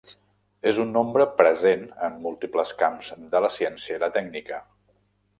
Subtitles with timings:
[0.69, 4.59] És un nombre present en múltiples camps de la ciència i la tècnica.